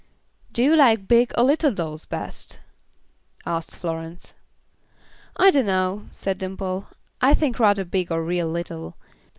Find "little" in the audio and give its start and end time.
1.43-1.71, 8.49-8.97